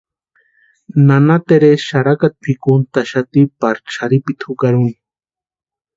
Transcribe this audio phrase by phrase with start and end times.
[1.07, 4.93] Nana Teresa xarakata pʼikuxati pari xarhipiti juraki úni.